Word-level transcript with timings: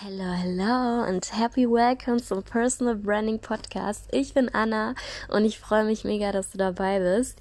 Hello, 0.00 0.32
hello 0.32 1.08
und 1.08 1.36
happy 1.36 1.68
welcome 1.68 2.22
zum 2.22 2.44
Personal 2.44 2.94
Branding 2.94 3.40
Podcast. 3.40 4.04
Ich 4.12 4.32
bin 4.32 4.48
Anna 4.54 4.94
und 5.26 5.44
ich 5.44 5.58
freue 5.58 5.82
mich 5.82 6.04
mega, 6.04 6.30
dass 6.30 6.52
du 6.52 6.58
dabei 6.58 7.00
bist. 7.00 7.40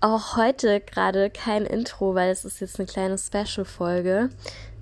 Auch 0.00 0.36
heute 0.36 0.80
gerade 0.80 1.30
kein 1.30 1.66
Intro, 1.66 2.16
weil 2.16 2.32
es 2.32 2.44
ist 2.44 2.58
jetzt 2.58 2.80
eine 2.80 2.88
kleine 2.88 3.16
Special-Folge, 3.16 4.30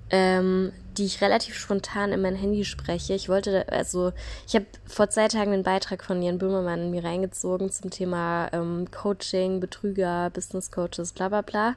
ähm, 0.09 0.71
die 0.97 1.05
ich 1.05 1.21
relativ 1.21 1.53
spontan 1.53 2.11
in 2.13 2.21
mein 2.23 2.33
Handy 2.33 2.65
spreche. 2.65 3.13
Ich 3.13 3.29
wollte, 3.29 3.71
also 3.71 4.11
ich 4.47 4.55
habe 4.55 4.65
vor 4.87 5.07
zwei 5.11 5.27
Tagen 5.27 5.53
einen 5.53 5.61
Beitrag 5.61 6.03
von 6.03 6.19
Jan 6.23 6.39
Böhmermann 6.39 6.89
mir 6.89 7.03
reingezogen 7.03 7.69
zum 7.71 7.91
Thema 7.91 8.49
ähm, 8.53 8.89
Coaching, 8.89 9.59
Betrüger, 9.59 10.31
Business 10.31 10.71
Coaches, 10.71 11.13
bla 11.13 11.29
bla 11.29 11.41
bla 11.41 11.75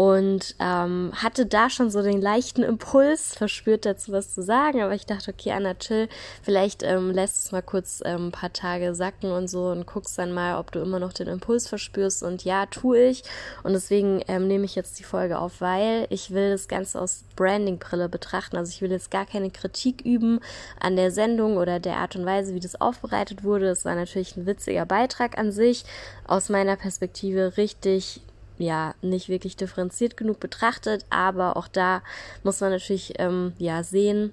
und 0.00 0.54
ähm, 0.60 1.12
hatte 1.14 1.44
da 1.44 1.68
schon 1.68 1.90
so 1.90 2.00
den 2.00 2.22
leichten 2.22 2.62
Impuls 2.62 3.34
verspürt, 3.34 3.84
dazu 3.84 4.12
was 4.12 4.32
zu 4.32 4.42
sagen. 4.42 4.80
Aber 4.80 4.94
ich 4.94 5.04
dachte, 5.04 5.30
okay, 5.30 5.52
Anna, 5.52 5.74
chill, 5.74 6.08
vielleicht 6.42 6.82
ähm, 6.82 7.10
lässt 7.10 7.44
es 7.44 7.52
mal 7.52 7.60
kurz 7.60 8.00
ähm, 8.06 8.28
ein 8.28 8.32
paar 8.32 8.50
Tage 8.50 8.94
sacken 8.94 9.30
und 9.30 9.48
so 9.48 9.66
und 9.66 9.84
guckst 9.84 10.16
dann 10.16 10.32
mal, 10.32 10.58
ob 10.58 10.72
du 10.72 10.80
immer 10.80 11.00
noch 11.00 11.12
den 11.12 11.28
Impuls 11.28 11.68
verspürst. 11.68 12.22
Und 12.22 12.44
ja, 12.44 12.64
tue 12.64 13.08
ich. 13.08 13.24
Und 13.62 13.74
deswegen 13.74 14.22
ähm, 14.26 14.48
nehme 14.48 14.64
ich 14.64 14.74
jetzt 14.74 14.98
die 14.98 15.04
Folge 15.04 15.38
auf, 15.38 15.60
weil 15.60 16.06
ich 16.08 16.30
will 16.30 16.50
das 16.50 16.66
Ganze 16.66 16.98
aus 16.98 17.22
Branding-Brille 17.36 18.08
betrachten. 18.08 18.56
Also 18.56 18.70
ich 18.70 18.80
will 18.80 18.90
jetzt 18.90 19.10
gar 19.10 19.26
keine 19.26 19.50
Kritik 19.50 20.00
üben 20.00 20.40
an 20.80 20.96
der 20.96 21.10
Sendung 21.10 21.58
oder 21.58 21.78
der 21.78 21.98
Art 21.98 22.16
und 22.16 22.24
Weise, 22.24 22.54
wie 22.54 22.60
das 22.60 22.80
aufbereitet 22.80 23.44
wurde. 23.44 23.68
Es 23.68 23.84
war 23.84 23.96
natürlich 23.96 24.34
ein 24.38 24.46
witziger 24.46 24.86
Beitrag 24.86 25.36
an 25.36 25.52
sich. 25.52 25.84
Aus 26.26 26.48
meiner 26.48 26.76
Perspektive 26.76 27.58
richtig 27.58 28.22
ja 28.60 28.94
nicht 29.02 29.28
wirklich 29.28 29.56
differenziert 29.56 30.16
genug 30.16 30.40
betrachtet, 30.40 31.04
aber 31.10 31.56
auch 31.56 31.68
da 31.68 32.02
muss 32.42 32.60
man 32.60 32.70
natürlich 32.70 33.14
ähm, 33.18 33.52
ja 33.58 33.82
sehen 33.82 34.32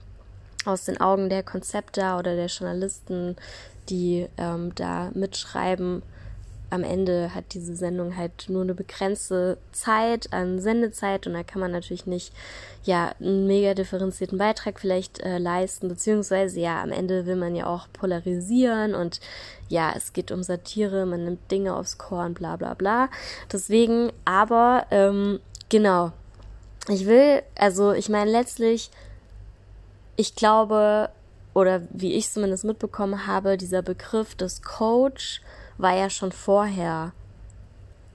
aus 0.65 0.85
den 0.85 0.99
Augen 0.99 1.29
der 1.29 1.43
Konzepter 1.43 2.19
oder 2.19 2.35
der 2.35 2.47
Journalisten, 2.47 3.35
die 3.89 4.27
ähm, 4.37 4.73
da 4.75 5.11
mitschreiben, 5.13 6.03
am 6.69 6.83
Ende 6.83 7.33
hat 7.33 7.53
diese 7.53 7.75
Sendung 7.75 8.17
halt 8.17 8.49
nur 8.49 8.61
eine 8.61 8.73
begrenzte 8.73 9.57
Zeit 9.71 10.33
an 10.33 10.59
Sendezeit 10.59 11.25
und 11.25 11.33
da 11.33 11.43
kann 11.43 11.61
man 11.61 11.71
natürlich 11.71 12.05
nicht 12.05 12.33
ja 12.83 13.13
einen 13.19 13.47
mega 13.47 13.73
differenzierten 13.73 14.37
Beitrag 14.37 14.79
vielleicht 14.79 15.19
äh, 15.21 15.37
leisten, 15.37 15.87
beziehungsweise 15.87 16.59
ja 16.59 16.81
am 16.81 16.91
Ende 16.91 17.25
will 17.25 17.37
man 17.37 17.55
ja 17.55 17.67
auch 17.67 17.87
polarisieren 17.93 18.95
und 18.95 19.19
ja, 19.69 19.93
es 19.95 20.13
geht 20.13 20.31
um 20.31 20.43
Satire, 20.43 21.05
man 21.05 21.25
nimmt 21.25 21.51
Dinge 21.51 21.75
aufs 21.75 21.97
Korn, 21.97 22.33
bla 22.33 22.55
bla 22.55 22.73
bla. 22.73 23.09
Deswegen, 23.51 24.11
aber 24.25 24.85
ähm, 24.91 25.39
genau, 25.69 26.11
ich 26.89 27.05
will, 27.05 27.43
also 27.55 27.91
ich 27.91 28.09
meine 28.09 28.31
letztlich, 28.31 28.89
ich 30.15 30.35
glaube, 30.35 31.09
oder 31.53 31.81
wie 31.89 32.13
ich 32.13 32.31
zumindest 32.31 32.65
mitbekommen 32.65 33.27
habe, 33.27 33.57
dieser 33.57 33.81
Begriff 33.81 34.35
des 34.35 34.61
Coach, 34.61 35.41
war 35.77 35.95
ja 35.95 36.09
schon 36.09 36.31
vorher 36.31 37.13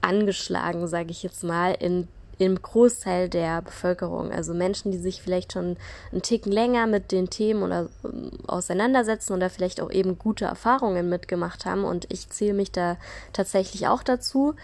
angeschlagen, 0.01 0.87
sage 0.87 1.11
ich 1.11 1.23
jetzt 1.23 1.43
mal, 1.43 1.73
in 1.73 2.07
im 2.37 2.61
Großteil 2.61 3.29
der 3.29 3.61
Bevölkerung. 3.61 4.31
Also 4.31 4.53
Menschen, 4.53 4.91
die 4.91 4.97
sich 4.97 5.21
vielleicht 5.21 5.53
schon 5.53 5.77
einen 6.11 6.21
Ticken 6.21 6.51
länger 6.51 6.87
mit 6.87 7.11
den 7.11 7.29
Themen 7.29 7.63
oder 7.63 7.89
ähm, 8.03 8.31
auseinandersetzen 8.47 9.33
oder 9.33 9.49
vielleicht 9.49 9.81
auch 9.81 9.91
eben 9.91 10.17
gute 10.17 10.45
Erfahrungen 10.45 11.09
mitgemacht 11.09 11.65
haben. 11.65 11.83
Und 11.83 12.11
ich 12.11 12.29
zähle 12.29 12.53
mich 12.53 12.71
da 12.71 12.97
tatsächlich 13.33 13.87
auch 13.87 14.03
dazu. 14.03 14.55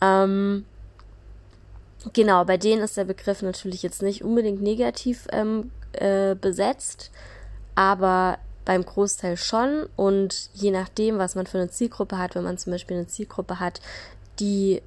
Ähm, 0.00 0.64
genau, 2.12 2.44
bei 2.44 2.56
denen 2.56 2.82
ist 2.82 2.96
der 2.96 3.04
Begriff 3.04 3.42
natürlich 3.42 3.82
jetzt 3.82 4.02
nicht 4.02 4.24
unbedingt 4.24 4.60
negativ 4.60 5.28
ähm, 5.30 5.70
äh, 5.92 6.34
besetzt, 6.34 7.12
aber 7.74 8.38
beim 8.64 8.84
Großteil 8.84 9.36
schon. 9.36 9.88
Und 9.96 10.50
je 10.54 10.70
nachdem, 10.70 11.18
was 11.18 11.34
man 11.34 11.46
für 11.46 11.58
eine 11.58 11.70
Zielgruppe 11.70 12.18
hat, 12.18 12.34
wenn 12.34 12.44
man 12.44 12.58
zum 12.58 12.72
Beispiel 12.72 12.96
eine 12.96 13.06
Zielgruppe 13.06 13.60
hat, 13.60 13.80
die 14.38 14.82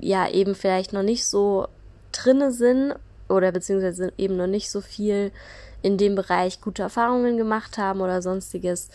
ja 0.00 0.28
eben 0.28 0.54
vielleicht 0.54 0.92
noch 0.92 1.02
nicht 1.02 1.26
so 1.26 1.68
drinne 2.12 2.52
sind 2.52 2.94
oder 3.28 3.52
beziehungsweise 3.52 4.12
eben 4.16 4.36
noch 4.36 4.46
nicht 4.46 4.70
so 4.70 4.80
viel 4.80 5.32
in 5.82 5.96
dem 5.98 6.14
Bereich 6.14 6.60
gute 6.60 6.82
Erfahrungen 6.82 7.36
gemacht 7.36 7.78
haben 7.78 8.00
oder 8.00 8.22
sonstiges, 8.22 8.88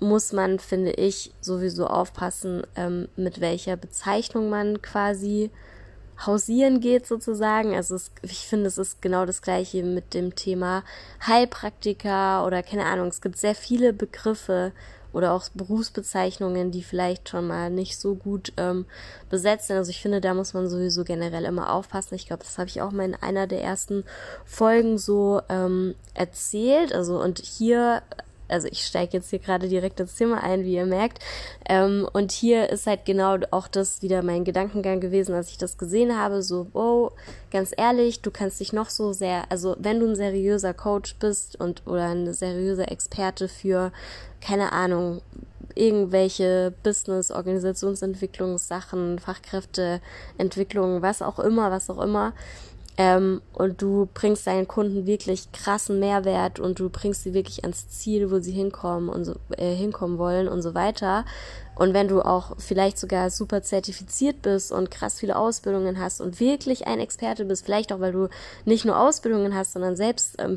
muss 0.00 0.32
man, 0.32 0.58
finde 0.58 0.92
ich, 0.92 1.32
sowieso 1.40 1.86
aufpassen, 1.86 2.62
ähm, 2.76 3.08
mit 3.16 3.40
welcher 3.40 3.76
Bezeichnung 3.76 4.48
man 4.48 4.80
quasi 4.80 5.50
hausieren 6.26 6.80
geht 6.80 7.06
sozusagen. 7.06 7.74
Also 7.74 7.94
es, 7.94 8.10
ich 8.22 8.46
finde, 8.46 8.66
es 8.66 8.78
ist 8.78 9.00
genau 9.02 9.26
das 9.26 9.42
gleiche 9.42 9.82
mit 9.82 10.14
dem 10.14 10.34
Thema 10.34 10.84
Heilpraktiker 11.26 12.44
oder 12.46 12.62
keine 12.62 12.86
Ahnung. 12.86 13.08
Es 13.08 13.20
gibt 13.20 13.38
sehr 13.38 13.54
viele 13.54 13.92
Begriffe 13.92 14.72
oder 15.12 15.32
auch 15.32 15.48
Berufsbezeichnungen, 15.54 16.70
die 16.70 16.82
vielleicht 16.82 17.28
schon 17.28 17.46
mal 17.46 17.70
nicht 17.70 17.98
so 17.98 18.14
gut 18.14 18.52
ähm, 18.56 18.84
besetzt 19.30 19.68
sind. 19.68 19.76
Also 19.76 19.90
ich 19.90 20.02
finde, 20.02 20.20
da 20.20 20.34
muss 20.34 20.54
man 20.54 20.68
sowieso 20.68 21.04
generell 21.04 21.44
immer 21.44 21.72
aufpassen. 21.72 22.14
Ich 22.14 22.26
glaube, 22.26 22.42
das 22.42 22.58
habe 22.58 22.68
ich 22.68 22.82
auch 22.82 22.90
mal 22.90 23.04
in 23.06 23.14
einer 23.14 23.46
der 23.46 23.62
ersten 23.62 24.04
Folgen 24.44 24.98
so 24.98 25.40
ähm, 25.48 25.94
erzählt. 26.14 26.92
Also 26.92 27.20
und 27.22 27.38
hier 27.38 28.02
also 28.48 28.68
ich 28.68 28.84
steige 28.84 29.18
jetzt 29.18 29.30
hier 29.30 29.38
gerade 29.38 29.68
direkt 29.68 30.00
ins 30.00 30.16
Zimmer 30.16 30.42
ein, 30.42 30.64
wie 30.64 30.74
ihr 30.74 30.86
merkt. 30.86 31.22
Ähm, 31.68 32.08
und 32.12 32.32
hier 32.32 32.70
ist 32.70 32.86
halt 32.86 33.04
genau 33.04 33.36
auch 33.50 33.68
das 33.68 34.02
wieder 34.02 34.22
mein 34.22 34.44
Gedankengang 34.44 35.00
gewesen, 35.00 35.34
als 35.34 35.50
ich 35.50 35.58
das 35.58 35.78
gesehen 35.78 36.16
habe. 36.16 36.42
So, 36.42 36.66
oh, 36.72 37.10
ganz 37.50 37.72
ehrlich, 37.76 38.22
du 38.22 38.30
kannst 38.30 38.60
dich 38.60 38.72
noch 38.72 38.90
so 38.90 39.12
sehr, 39.12 39.50
also 39.50 39.76
wenn 39.78 40.00
du 40.00 40.06
ein 40.08 40.16
seriöser 40.16 40.74
Coach 40.74 41.16
bist 41.16 41.60
und 41.60 41.86
oder 41.86 42.08
ein 42.08 42.32
seriöser 42.32 42.90
Experte 42.90 43.48
für, 43.48 43.92
keine 44.40 44.72
Ahnung, 44.72 45.22
irgendwelche 45.74 46.74
Business, 46.82 47.30
Organisationsentwicklungssachen, 47.30 49.18
Fachkräfteentwicklung, 49.18 51.02
was 51.02 51.22
auch 51.22 51.38
immer, 51.38 51.70
was 51.70 51.88
auch 51.88 52.02
immer, 52.02 52.32
ähm, 53.00 53.40
und 53.52 53.80
du 53.80 54.08
bringst 54.12 54.48
deinen 54.48 54.66
Kunden 54.66 55.06
wirklich 55.06 55.52
krassen 55.52 56.00
Mehrwert 56.00 56.58
und 56.58 56.80
du 56.80 56.90
bringst 56.90 57.22
sie 57.22 57.32
wirklich 57.32 57.62
ans 57.62 57.88
Ziel, 57.88 58.32
wo 58.32 58.40
sie 58.40 58.50
hinkommen 58.50 59.08
und 59.08 59.24
so, 59.24 59.36
äh, 59.56 59.72
hinkommen 59.72 60.18
wollen 60.18 60.48
und 60.48 60.62
so 60.62 60.74
weiter. 60.74 61.24
Und 61.76 61.94
wenn 61.94 62.08
du 62.08 62.22
auch 62.22 62.56
vielleicht 62.58 62.98
sogar 62.98 63.30
super 63.30 63.62
zertifiziert 63.62 64.42
bist 64.42 64.72
und 64.72 64.90
krass 64.90 65.20
viele 65.20 65.36
Ausbildungen 65.36 66.00
hast 66.00 66.20
und 66.20 66.40
wirklich 66.40 66.88
ein 66.88 66.98
Experte 66.98 67.44
bist, 67.44 67.64
vielleicht 67.64 67.92
auch, 67.92 68.00
weil 68.00 68.10
du 68.10 68.28
nicht 68.64 68.84
nur 68.84 68.98
Ausbildungen 68.98 69.54
hast, 69.54 69.74
sondern 69.74 69.94
selbst, 69.94 70.34
ähm, 70.40 70.56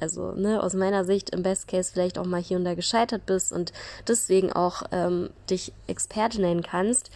also 0.00 0.30
ne, 0.36 0.62
aus 0.62 0.74
meiner 0.74 1.04
Sicht 1.04 1.30
im 1.30 1.42
Best 1.42 1.66
Case 1.66 1.90
vielleicht 1.92 2.16
auch 2.16 2.26
mal 2.26 2.40
hier 2.40 2.58
und 2.58 2.64
da 2.64 2.74
gescheitert 2.74 3.26
bist 3.26 3.52
und 3.52 3.72
deswegen 4.06 4.52
auch 4.52 4.84
ähm, 4.92 5.30
dich 5.50 5.72
Experte 5.88 6.40
nennen 6.40 6.62
kannst, 6.62 7.10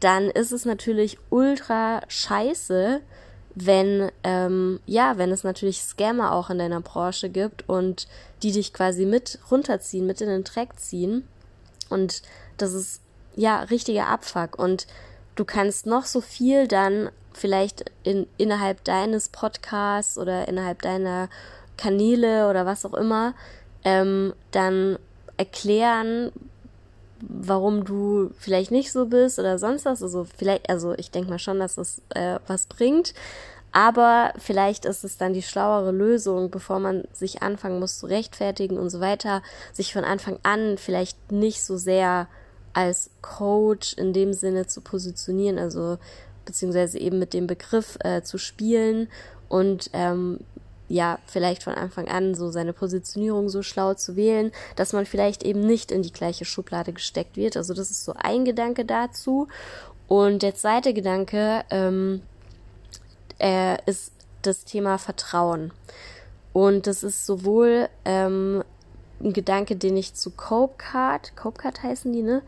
dann 0.00 0.30
ist 0.30 0.52
es 0.52 0.64
natürlich 0.64 1.18
ultra 1.28 2.00
scheiße, 2.08 3.02
wenn, 3.66 4.10
ähm, 4.24 4.80
ja, 4.86 5.18
wenn 5.18 5.30
es 5.30 5.44
natürlich 5.44 5.82
Scammer 5.82 6.32
auch 6.32 6.50
in 6.50 6.58
deiner 6.58 6.80
Branche 6.80 7.28
gibt 7.28 7.68
und 7.68 8.06
die 8.42 8.52
dich 8.52 8.72
quasi 8.72 9.06
mit 9.06 9.38
runterziehen, 9.50 10.06
mit 10.06 10.20
in 10.20 10.28
den 10.28 10.44
Track 10.44 10.78
ziehen. 10.78 11.26
Und 11.88 12.22
das 12.56 12.72
ist, 12.72 13.00
ja, 13.36 13.62
richtiger 13.62 14.08
Abfuck. 14.08 14.58
Und 14.58 14.86
du 15.34 15.44
kannst 15.44 15.86
noch 15.86 16.04
so 16.04 16.20
viel 16.20 16.68
dann 16.68 17.10
vielleicht 17.32 17.90
in, 18.02 18.26
innerhalb 18.36 18.84
deines 18.84 19.28
Podcasts 19.28 20.18
oder 20.18 20.48
innerhalb 20.48 20.82
deiner 20.82 21.28
Kanäle 21.76 22.48
oder 22.48 22.66
was 22.66 22.84
auch 22.84 22.94
immer, 22.94 23.34
ähm, 23.84 24.34
dann 24.50 24.98
erklären, 25.36 26.32
warum 27.20 27.84
du 27.84 28.30
vielleicht 28.38 28.70
nicht 28.70 28.92
so 28.92 29.06
bist 29.06 29.38
oder 29.38 29.58
sonst 29.58 29.84
was. 29.84 30.02
Also 30.02 30.26
vielleicht, 30.36 30.70
also 30.70 30.94
ich 30.94 31.10
denke 31.10 31.30
mal 31.30 31.38
schon, 31.38 31.58
dass 31.58 31.76
das 31.76 32.02
äh, 32.10 32.38
was 32.46 32.66
bringt. 32.66 33.14
Aber 33.72 34.32
vielleicht 34.38 34.84
ist 34.86 35.04
es 35.04 35.18
dann 35.18 35.34
die 35.34 35.42
schlauere 35.42 35.92
Lösung, 35.92 36.50
bevor 36.50 36.78
man 36.78 37.04
sich 37.12 37.42
anfangen 37.42 37.80
muss 37.80 37.98
zu 37.98 38.06
rechtfertigen 38.06 38.78
und 38.78 38.90
so 38.90 39.00
weiter, 39.00 39.42
sich 39.72 39.92
von 39.92 40.04
Anfang 40.04 40.38
an 40.42 40.78
vielleicht 40.78 41.32
nicht 41.32 41.62
so 41.62 41.76
sehr 41.76 42.28
als 42.72 43.10
Coach 43.20 43.94
in 43.94 44.12
dem 44.12 44.32
Sinne 44.32 44.66
zu 44.66 44.80
positionieren, 44.80 45.58
also 45.58 45.98
beziehungsweise 46.44 46.98
eben 46.98 47.18
mit 47.18 47.34
dem 47.34 47.46
Begriff 47.46 47.98
äh, 48.00 48.22
zu 48.22 48.38
spielen 48.38 49.08
und 49.48 49.90
ähm, 49.92 50.40
ja, 50.88 51.18
vielleicht 51.26 51.62
von 51.62 51.74
Anfang 51.74 52.08
an 52.08 52.34
so 52.34 52.50
seine 52.50 52.72
Positionierung 52.72 53.48
so 53.48 53.62
schlau 53.62 53.94
zu 53.94 54.16
wählen, 54.16 54.52
dass 54.76 54.92
man 54.92 55.06
vielleicht 55.06 55.42
eben 55.42 55.60
nicht 55.60 55.92
in 55.92 56.02
die 56.02 56.12
gleiche 56.12 56.44
Schublade 56.44 56.92
gesteckt 56.92 57.36
wird. 57.36 57.56
Also 57.56 57.74
das 57.74 57.90
ist 57.90 58.04
so 58.04 58.14
ein 58.16 58.44
Gedanke 58.44 58.84
dazu. 58.84 59.48
Und 60.06 60.42
der 60.42 60.54
zweite 60.54 60.94
Gedanke 60.94 61.64
ähm, 61.70 62.22
äh, 63.38 63.76
ist 63.84 64.12
das 64.42 64.64
Thema 64.64 64.98
Vertrauen. 64.98 65.72
Und 66.54 66.86
das 66.86 67.02
ist 67.02 67.26
sowohl 67.26 67.88
ähm, 68.04 68.64
ein 69.20 69.32
Gedanke, 69.32 69.76
den 69.76 69.96
ich 69.96 70.14
zu 70.14 70.30
Copecard, 70.30 71.36
Copecard 71.36 71.82
heißen 71.82 72.12
die, 72.12 72.22
ne, 72.22 72.42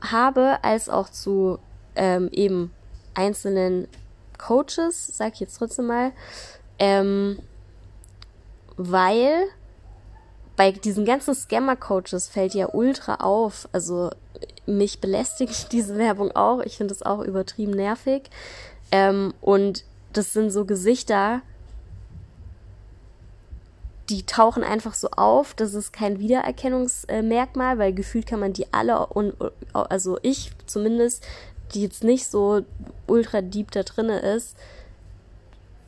habe, 0.00 0.58
als 0.62 0.88
auch 0.88 1.10
zu 1.10 1.58
ähm, 1.94 2.28
eben 2.32 2.72
einzelnen 3.14 3.88
Coaches, 4.38 5.06
sag 5.06 5.34
ich 5.34 5.40
jetzt 5.40 5.58
trotzdem 5.58 5.86
mal, 5.86 6.12
ähm, 6.78 7.38
weil 8.76 9.46
bei 10.56 10.72
diesen 10.72 11.04
ganzen 11.04 11.34
Scammer-Coaches 11.34 12.28
fällt 12.28 12.54
ja 12.54 12.68
ultra 12.72 13.16
auf. 13.16 13.68
Also 13.72 14.10
mich 14.66 15.00
belästigt 15.00 15.68
diese 15.72 15.96
Werbung 15.96 16.34
auch. 16.34 16.60
Ich 16.60 16.76
finde 16.76 16.94
es 16.94 17.02
auch 17.02 17.20
übertrieben 17.20 17.72
nervig. 17.72 18.30
Ähm, 18.90 19.34
und 19.40 19.84
das 20.12 20.32
sind 20.32 20.50
so 20.50 20.64
Gesichter, 20.64 21.42
die 24.08 24.24
tauchen 24.24 24.62
einfach 24.62 24.94
so 24.94 25.10
auf. 25.10 25.54
Das 25.54 25.74
ist 25.74 25.92
kein 25.92 26.18
Wiedererkennungsmerkmal, 26.18 27.78
weil 27.78 27.92
gefühlt 27.92 28.26
kann 28.26 28.40
man 28.40 28.52
die 28.52 28.72
alle 28.72 29.06
und 29.06 29.34
also 29.72 30.18
ich 30.22 30.52
zumindest, 30.66 31.26
die 31.74 31.82
jetzt 31.82 32.04
nicht 32.04 32.26
so 32.26 32.62
ultra 33.06 33.40
deep 33.40 33.72
da 33.72 33.82
drinne 33.82 34.20
ist, 34.20 34.56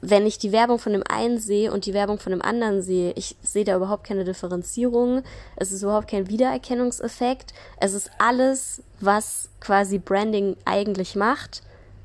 wenn 0.01 0.27
ich 0.27 0.39
die 0.39 0.53
Werbung 0.53 0.79
von 0.79 0.93
dem 0.93 1.03
einen 1.09 1.39
sehe 1.39 1.73
und 1.73 1.87
die 1.87 1.95
Werbung 1.95 2.19
von 2.19 2.31
dem 2.31 2.43
anderen 2.43 2.83
sehe, 2.83 3.13
ich 3.17 3.37
sehe 3.43 3.65
da 3.65 3.77
überhaupt 3.77 4.05
keine 4.05 4.25
Differenzierung. 4.25 5.23
Es 5.57 5.73
ist 5.73 5.83
überhaupt 5.83 6.09
kein 6.09 6.29
Wiedererkennungseffekt. 6.29 7.53
Es 7.81 7.95
ist 7.95 8.11
alles, 8.19 8.83
was 9.01 9.51
quasi 9.61 9.99
Branding 9.99 10.57
eigentlich 10.65 11.17
macht. 11.17 11.63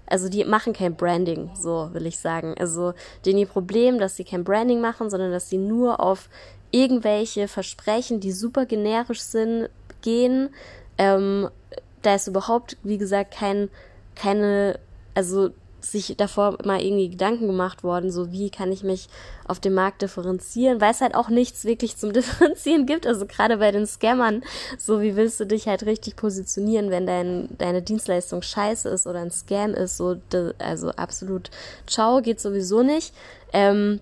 Also 0.07 0.27
die 0.27 0.43
machen 0.43 0.73
kein 0.73 0.95
Branding, 0.95 1.51
so 1.59 1.89
will 1.93 2.05
ich 2.07 2.19
sagen. 2.19 2.55
Also 2.59 2.93
denen 3.25 3.39
ihr 3.39 3.47
Problem, 3.47 3.99
dass 3.99 4.15
sie 4.15 4.23
kein 4.23 4.43
Branding 4.43 4.81
machen, 4.81 5.09
sondern 5.09 5.31
dass 5.31 5.49
sie 5.49 5.57
nur 5.57 5.99
auf 5.99 6.29
irgendwelche 6.71 7.47
Versprechen, 7.47 8.19
die 8.19 8.31
super 8.31 8.65
generisch 8.65 9.21
sind, 9.21 9.69
gehen. 10.01 10.49
Ähm, 10.97 11.49
da 12.01 12.15
ist 12.15 12.27
überhaupt, 12.27 12.77
wie 12.83 12.97
gesagt, 12.97 13.35
kein, 13.35 13.69
keine, 14.15 14.79
also 15.13 15.51
sich 15.85 16.15
davor 16.17 16.57
mal 16.63 16.81
irgendwie 16.81 17.09
Gedanken 17.09 17.47
gemacht 17.47 17.83
worden, 17.83 18.11
so 18.11 18.31
wie 18.31 18.49
kann 18.49 18.71
ich 18.71 18.83
mich 18.83 19.09
auf 19.45 19.59
dem 19.59 19.73
Markt 19.73 20.01
differenzieren, 20.01 20.79
weil 20.79 20.91
es 20.91 21.01
halt 21.01 21.15
auch 21.15 21.29
nichts 21.29 21.65
wirklich 21.65 21.97
zum 21.97 22.13
Differenzieren 22.13 22.85
gibt. 22.85 23.05
Also 23.05 23.25
gerade 23.25 23.57
bei 23.57 23.71
den 23.71 23.85
Scammern, 23.85 24.43
so 24.77 25.01
wie 25.01 25.15
willst 25.15 25.39
du 25.39 25.45
dich 25.45 25.67
halt 25.67 25.85
richtig 25.85 26.15
positionieren, 26.15 26.89
wenn 26.89 27.05
dein, 27.05 27.49
deine 27.57 27.81
Dienstleistung 27.81 28.41
scheiße 28.41 28.89
ist 28.89 29.07
oder 29.07 29.19
ein 29.19 29.31
Scam 29.31 29.73
ist, 29.73 29.97
so, 29.97 30.17
also 30.59 30.89
absolut 30.91 31.51
ciao, 31.87 32.21
geht 32.21 32.39
sowieso 32.39 32.83
nicht. 32.83 33.13
Ähm, 33.51 33.99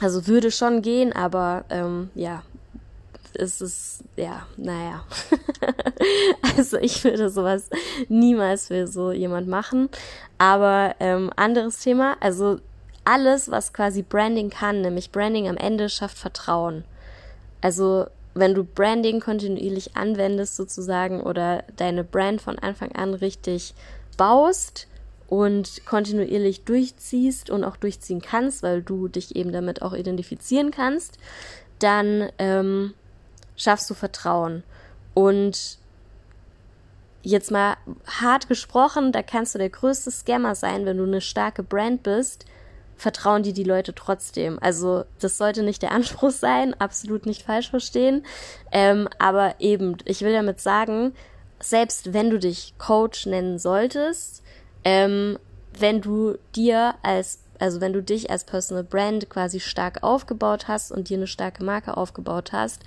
also 0.00 0.26
würde 0.26 0.50
schon 0.50 0.82
gehen, 0.82 1.12
aber 1.14 1.64
ähm, 1.70 2.10
ja, 2.14 2.42
ist 3.36 3.60
es, 3.60 4.04
ja, 4.16 4.46
naja. 4.56 5.04
also 6.56 6.78
ich 6.78 7.02
würde 7.04 7.30
sowas 7.30 7.70
niemals 8.08 8.68
für 8.68 8.86
so 8.86 9.12
jemand 9.12 9.48
machen. 9.48 9.88
Aber 10.38 10.96
ähm, 11.00 11.30
anderes 11.36 11.80
Thema, 11.80 12.16
also 12.20 12.58
alles, 13.04 13.50
was 13.50 13.72
quasi 13.72 14.02
Branding 14.02 14.50
kann, 14.50 14.80
nämlich 14.80 15.12
Branding 15.12 15.48
am 15.48 15.56
Ende 15.56 15.88
schafft 15.88 16.18
Vertrauen. 16.18 16.84
Also 17.60 18.06
wenn 18.34 18.54
du 18.54 18.64
Branding 18.64 19.20
kontinuierlich 19.20 19.96
anwendest 19.96 20.56
sozusagen 20.56 21.22
oder 21.22 21.64
deine 21.76 22.04
Brand 22.04 22.42
von 22.42 22.58
Anfang 22.58 22.92
an 22.92 23.14
richtig 23.14 23.74
baust 24.16 24.88
und 25.28 25.86
kontinuierlich 25.86 26.64
durchziehst 26.64 27.48
und 27.50 27.64
auch 27.64 27.76
durchziehen 27.76 28.20
kannst, 28.20 28.62
weil 28.62 28.82
du 28.82 29.08
dich 29.08 29.34
eben 29.36 29.52
damit 29.52 29.82
auch 29.82 29.94
identifizieren 29.94 30.70
kannst, 30.70 31.18
dann 31.78 32.28
ähm, 32.38 32.94
schaffst 33.56 33.88
du 33.90 33.94
Vertrauen. 33.94 34.62
Und 35.14 35.78
jetzt 37.22 37.50
mal 37.50 37.76
hart 38.06 38.48
gesprochen, 38.48 39.12
da 39.12 39.22
kannst 39.22 39.54
du 39.54 39.58
der 39.58 39.70
größte 39.70 40.10
Scammer 40.10 40.54
sein, 40.54 40.86
wenn 40.86 40.98
du 40.98 41.04
eine 41.04 41.20
starke 41.20 41.62
Brand 41.62 42.02
bist, 42.02 42.44
vertrauen 42.96 43.42
dir 43.42 43.52
die 43.52 43.64
Leute 43.64 43.94
trotzdem. 43.94 44.58
Also 44.60 45.04
das 45.20 45.36
sollte 45.36 45.62
nicht 45.62 45.82
der 45.82 45.92
Anspruch 45.92 46.30
sein, 46.30 46.74
absolut 46.74 47.26
nicht 47.26 47.42
falsch 47.42 47.70
verstehen. 47.70 48.24
Ähm, 48.72 49.08
aber 49.18 49.56
eben, 49.58 49.96
ich 50.04 50.22
will 50.22 50.32
damit 50.32 50.60
sagen, 50.60 51.14
selbst 51.58 52.12
wenn 52.12 52.30
du 52.30 52.38
dich 52.38 52.74
Coach 52.78 53.26
nennen 53.26 53.58
solltest, 53.58 54.42
ähm, 54.84 55.38
wenn 55.78 56.00
du 56.00 56.38
dir 56.54 56.94
als 57.02 57.40
also 57.58 57.80
wenn 57.80 57.92
du 57.92 58.02
dich 58.02 58.30
als 58.30 58.44
Personal 58.44 58.84
Brand 58.84 59.28
quasi 59.30 59.60
stark 59.60 60.02
aufgebaut 60.02 60.68
hast 60.68 60.92
und 60.92 61.08
dir 61.08 61.16
eine 61.16 61.26
starke 61.26 61.64
Marke 61.64 61.96
aufgebaut 61.96 62.52
hast, 62.52 62.82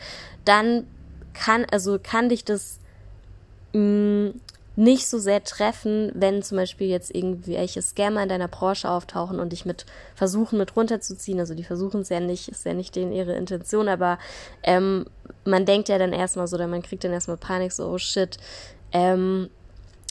dann 0.46 0.88
kann, 1.34 1.66
also 1.72 2.00
kann 2.02 2.30
dich 2.30 2.44
das 2.44 2.80
mh, 3.74 3.80
mm, 3.80 4.34
nicht 4.80 5.10
so 5.10 5.20
sehr 5.20 5.44
treffen, 5.44 6.10
wenn 6.16 6.42
zum 6.42 6.58
Beispiel 6.58 6.88
jetzt 6.88 7.14
irgendwelche 7.14 7.82
Scammer 7.82 8.24
in 8.24 8.30
deiner 8.30 8.48
Branche 8.48 8.90
auftauchen 8.90 9.42
und 9.42 9.52
dich 9.52 9.66
mit 9.66 9.86
versuchen 10.16 10.58
mit 10.58 10.78
runterzuziehen. 10.78 11.38
Also 11.38 11.54
die 11.54 11.66
versuchen 11.66 12.00
es 12.00 12.10
ja 12.10 12.22
nicht, 12.22 12.48
ist 12.48 12.66
ja 12.66 12.74
nicht 12.74 12.96
denen 12.96 13.12
ihre 13.12 13.34
Intention, 13.34 13.90
aber 13.90 14.20
ähm, 14.64 15.06
man 15.44 15.66
denkt 15.66 15.90
ja 15.90 15.98
dann 15.98 16.14
erstmal 16.14 16.48
so, 16.48 16.56
oder 16.56 16.68
man 16.68 16.82
kriegt 16.82 17.04
dann 17.04 17.12
erstmal 17.12 17.36
Panik, 17.36 17.74
so, 17.74 17.90
oh 17.90 17.98
shit. 17.98 18.38
Ähm, 18.94 19.50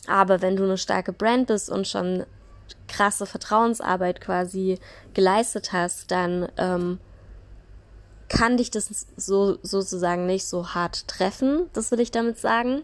aber 0.06 0.42
wenn 0.42 0.56
du 0.56 0.64
eine 0.64 0.76
starke 0.76 1.14
Brand 1.14 1.46
bist 1.46 1.70
und 1.70 1.88
schon 1.88 2.24
krasse 2.88 3.26
Vertrauensarbeit 3.26 4.20
quasi 4.20 4.78
geleistet 5.14 5.72
hast, 5.72 6.10
dann 6.10 6.48
ähm, 6.56 6.98
kann 8.28 8.56
dich 8.56 8.70
das 8.70 9.06
so 9.16 9.58
sozusagen 9.62 10.26
nicht 10.26 10.46
so 10.46 10.68
hart 10.74 11.08
treffen. 11.08 11.68
Das 11.72 11.90
will 11.90 12.00
ich 12.00 12.10
damit 12.10 12.38
sagen. 12.38 12.82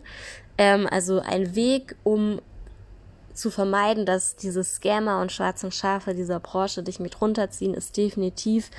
Ähm, 0.59 0.89
also 0.91 1.21
ein 1.21 1.55
Weg, 1.55 1.97
um 2.03 2.41
zu 3.35 3.51
vermeiden, 3.51 4.07
dass 4.07 4.37
diese 4.37 4.63
Scammer 4.63 5.21
und 5.21 5.33
schwarzen 5.33 5.73
Schafe 5.73 6.15
dieser 6.15 6.41
Branche 6.41 6.83
dich 6.83 7.01
mit 7.01 7.21
runterziehen, 7.21 7.75
ist 7.75 7.97
definitiv 7.97 8.71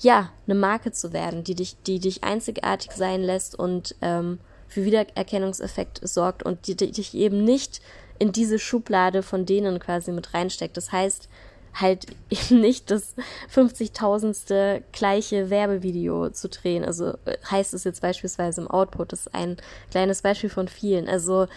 ja 0.00 0.30
eine 0.46 0.56
Marke 0.56 0.92
zu 0.92 1.12
werden, 1.12 1.44
die 1.44 1.54
dich, 1.54 1.76
die 1.86 2.00
dich 2.00 2.24
einzigartig 2.24 2.92
sein 2.92 3.22
lässt 3.22 3.56
und 3.56 3.94
ähm, 4.02 4.40
für 4.66 4.84
Wiedererkennungseffekt 4.84 6.00
sorgt 6.06 6.42
und 6.42 6.66
die, 6.66 6.74
die 6.74 6.90
dich 6.90 7.14
eben 7.14 7.44
nicht 7.44 7.80
in 8.24 8.32
diese 8.32 8.58
Schublade 8.58 9.22
von 9.22 9.44
denen 9.44 9.78
quasi 9.78 10.10
mit 10.10 10.32
reinsteckt. 10.32 10.78
Das 10.78 10.92
heißt, 10.92 11.28
halt 11.74 12.06
eben 12.30 12.60
nicht 12.60 12.90
das 12.90 13.14
50.000ste 13.54 14.82
gleiche 14.92 15.50
Werbevideo 15.50 16.30
zu 16.30 16.48
drehen. 16.48 16.86
Also 16.86 17.18
äh, 17.26 17.36
heißt 17.50 17.74
es 17.74 17.84
jetzt 17.84 18.00
beispielsweise 18.00 18.62
im 18.62 18.68
Output. 18.68 19.12
Das 19.12 19.26
ist 19.26 19.34
ein 19.34 19.58
kleines 19.90 20.22
Beispiel 20.22 20.48
von 20.48 20.68
vielen. 20.68 21.06
Also 21.06 21.48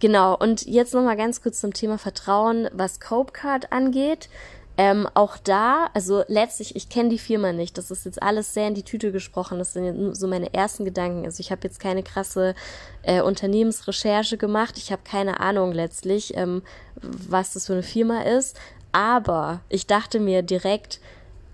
genau. 0.00 0.34
Und 0.38 0.64
jetzt 0.64 0.94
nochmal 0.94 1.18
ganz 1.18 1.42
kurz 1.42 1.60
zum 1.60 1.74
Thema 1.74 1.98
Vertrauen, 1.98 2.70
was 2.72 2.98
Copecard 2.98 3.72
angeht. 3.72 4.30
Ähm, 4.78 5.08
auch 5.14 5.38
da, 5.38 5.88
also 5.94 6.22
letztlich, 6.28 6.76
ich 6.76 6.88
kenne 6.88 7.08
die 7.08 7.18
Firma 7.18 7.52
nicht. 7.52 7.78
Das 7.78 7.90
ist 7.90 8.04
jetzt 8.04 8.22
alles 8.22 8.52
sehr 8.52 8.68
in 8.68 8.74
die 8.74 8.82
Tüte 8.82 9.10
gesprochen. 9.10 9.58
Das 9.58 9.72
sind 9.72 10.14
so 10.14 10.26
meine 10.26 10.52
ersten 10.52 10.84
Gedanken. 10.84 11.24
Also 11.24 11.40
ich 11.40 11.50
habe 11.50 11.62
jetzt 11.64 11.80
keine 11.80 12.02
krasse 12.02 12.54
äh, 13.02 13.22
Unternehmensrecherche 13.22 14.36
gemacht. 14.36 14.76
Ich 14.76 14.92
habe 14.92 15.02
keine 15.02 15.40
Ahnung 15.40 15.72
letztlich, 15.72 16.36
ähm, 16.36 16.62
was 17.00 17.54
das 17.54 17.66
für 17.66 17.72
eine 17.72 17.82
Firma 17.82 18.22
ist. 18.22 18.58
Aber 18.92 19.60
ich 19.68 19.86
dachte 19.86 20.20
mir 20.20 20.42
direkt, 20.42 21.00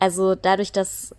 also 0.01 0.35
dadurch, 0.35 0.73
dass 0.73 1.15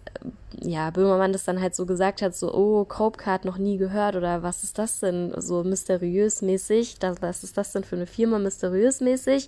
ja, 0.61 0.89
Böhmermann 0.89 1.33
das 1.33 1.45
dann 1.45 1.61
halt 1.61 1.75
so 1.75 1.85
gesagt 1.85 2.21
hat, 2.21 2.35
so, 2.35 2.53
oh, 2.53 2.85
Copecard 2.85 3.45
noch 3.45 3.57
nie 3.57 3.77
gehört 3.77 4.15
oder 4.15 4.43
was 4.43 4.63
ist 4.63 4.77
das 4.77 4.99
denn 4.99 5.33
so 5.37 5.63
mysteriös 5.63 6.41
mäßig, 6.41 6.99
das, 6.99 7.21
was 7.21 7.43
ist 7.43 7.57
das 7.57 7.71
denn 7.73 7.83
für 7.83 7.95
eine 7.95 8.05
Firma 8.05 8.39
mysteriös 8.39 9.01
mäßig? 9.01 9.47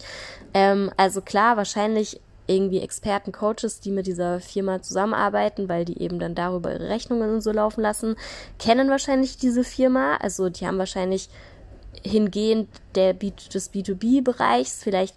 Ähm, 0.54 0.92
also 0.98 1.22
klar, 1.22 1.58
wahrscheinlich 1.58 2.20
irgendwie 2.48 2.80
Experten, 2.80 3.32
Coaches, 3.32 3.80
die 3.80 3.92
mit 3.92 4.08
dieser 4.08 4.40
Firma 4.40 4.82
zusammenarbeiten, 4.82 5.68
weil 5.68 5.86
die 5.86 6.02
eben 6.02 6.20
dann 6.20 6.36
darüber 6.36 6.72
ihre 6.72 6.90
Rechnungen 6.90 7.34
und 7.34 7.42
so 7.42 7.52
laufen 7.52 7.82
lassen, 7.82 8.16
kennen 8.60 8.90
wahrscheinlich 8.90 9.38
diese 9.38 9.64
Firma. 9.64 10.18
Also 10.18 10.50
die 10.50 10.68
haben 10.68 10.78
wahrscheinlich 10.78 11.30
hingehend 12.04 12.70
der 12.94 13.14
B 13.14 13.32
des 13.32 13.74
B2B-Bereichs 13.74 14.84
vielleicht 14.84 15.16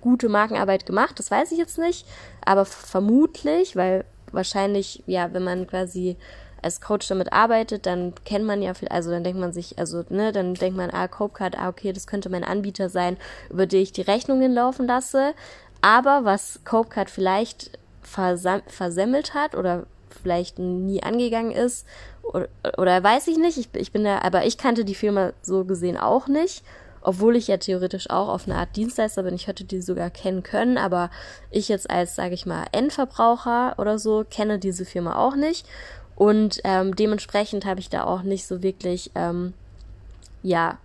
gute 0.00 0.28
Markenarbeit 0.28 0.86
gemacht. 0.86 1.18
Das 1.18 1.30
weiß 1.30 1.52
ich 1.52 1.58
jetzt 1.58 1.78
nicht, 1.78 2.06
aber 2.44 2.64
vermutlich, 2.64 3.76
weil 3.76 4.04
wahrscheinlich, 4.32 5.02
ja, 5.06 5.32
wenn 5.32 5.44
man 5.44 5.66
quasi 5.66 6.16
als 6.62 6.80
Coach 6.80 7.08
damit 7.08 7.32
arbeitet, 7.32 7.86
dann 7.86 8.14
kennt 8.24 8.44
man 8.44 8.62
ja 8.62 8.74
viel, 8.74 8.88
also 8.88 9.10
dann 9.10 9.24
denkt 9.24 9.40
man 9.40 9.52
sich, 9.52 9.78
also, 9.78 10.04
ne, 10.10 10.32
dann 10.32 10.54
denkt 10.54 10.76
man, 10.76 10.90
ah, 10.90 11.08
Copecard, 11.08 11.58
ah, 11.58 11.68
okay, 11.68 11.92
das 11.92 12.06
könnte 12.06 12.28
mein 12.28 12.44
Anbieter 12.44 12.88
sein, 12.90 13.16
über 13.48 13.66
den 13.66 13.82
ich 13.82 13.92
die 13.92 14.02
Rechnungen 14.02 14.52
laufen 14.52 14.86
lasse. 14.86 15.34
Aber 15.80 16.24
was 16.24 16.60
Copecard 16.64 17.10
vielleicht 17.10 17.78
versemmelt 18.02 19.34
hat 19.34 19.54
oder 19.54 19.86
vielleicht 20.22 20.58
nie 20.58 21.02
angegangen 21.02 21.52
ist, 21.52 21.86
oder, 22.22 22.48
oder 22.76 23.02
weiß 23.02 23.28
ich 23.28 23.38
nicht, 23.38 23.58
ich, 23.58 23.68
ich 23.74 23.92
bin 23.92 24.04
da, 24.04 24.20
aber 24.20 24.44
ich 24.44 24.58
kannte 24.58 24.84
die 24.84 24.94
Firma 24.94 25.32
so 25.42 25.64
gesehen 25.64 25.96
auch 25.96 26.26
nicht, 26.28 26.62
obwohl 27.02 27.36
ich 27.36 27.48
ja 27.48 27.56
theoretisch 27.56 28.10
auch 28.10 28.28
auf 28.28 28.46
eine 28.46 28.56
Art 28.56 28.76
Dienstleister 28.76 29.22
bin. 29.22 29.34
Ich 29.34 29.46
hätte 29.46 29.64
die 29.64 29.80
sogar 29.80 30.10
kennen 30.10 30.42
können, 30.42 30.76
aber 30.76 31.10
ich 31.50 31.68
jetzt 31.68 31.88
als, 31.90 32.14
sage 32.14 32.34
ich 32.34 32.46
mal, 32.46 32.66
Endverbraucher 32.72 33.74
oder 33.78 33.98
so 33.98 34.24
kenne 34.28 34.58
diese 34.58 34.84
Firma 34.84 35.16
auch 35.16 35.34
nicht. 35.34 35.66
Und 36.14 36.60
ähm, 36.64 36.94
dementsprechend 36.94 37.64
habe 37.64 37.80
ich 37.80 37.88
da 37.88 38.04
auch 38.04 38.22
nicht 38.22 38.46
so 38.46 38.62
wirklich, 38.62 39.10
ähm, 39.14 39.54
ja, 40.42 40.78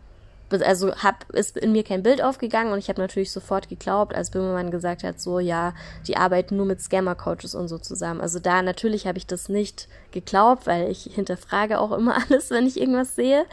also 0.52 0.96
hab, 0.96 1.30
ist 1.32 1.58
in 1.58 1.72
mir 1.72 1.84
kein 1.84 2.04
Bild 2.04 2.22
aufgegangen 2.22 2.72
und 2.72 2.80
ich 2.80 2.90
habe 2.90 3.02
natürlich 3.02 3.32
sofort 3.32 3.68
geglaubt, 3.68 4.14
als 4.14 4.30
Böhmermann 4.30 4.72
gesagt 4.72 5.04
hat, 5.04 5.20
so 5.20 5.40
ja, 5.40 5.74
die 6.08 6.18
arbeiten 6.18 6.56
nur 6.58 6.66
mit 6.66 6.82
Scammer-Coaches 6.82 7.56
und 7.56 7.68
so 7.68 7.78
zusammen. 7.78 8.22
Also 8.22 8.40
da 8.40 8.62
natürlich 8.62 9.08
habe 9.08 9.18
ich 9.18 9.26
das 9.26 9.50
nicht 9.50 9.88
geglaubt, 10.12 10.68
weil 10.68 10.90
ich 10.92 11.10
hinterfrage 11.14 11.80
auch 11.80 11.92
immer 11.92 12.16
alles, 12.30 12.52
wenn 12.52 12.68
ich 12.68 12.80
irgendwas 12.80 13.16
sehe. 13.16 13.46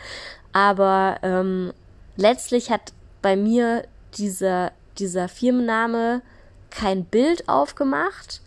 Aber 0.52 1.18
ähm, 1.22 1.72
letztlich 2.16 2.70
hat 2.70 2.92
bei 3.22 3.36
mir 3.36 3.84
dieser, 4.18 4.72
dieser 4.98 5.28
Firmenname 5.28 6.22
kein 6.70 7.04
Bild 7.04 7.48
aufgemacht 7.48 8.42